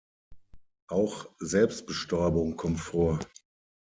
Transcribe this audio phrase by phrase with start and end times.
[0.87, 3.19] Auch Selbstbestäubung kommt vor.